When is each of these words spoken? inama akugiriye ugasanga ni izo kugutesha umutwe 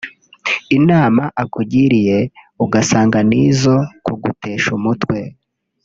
inama 0.77 1.23
akugiriye 1.43 2.17
ugasanga 2.63 3.17
ni 3.29 3.37
izo 3.47 3.75
kugutesha 4.05 4.67
umutwe 4.79 5.17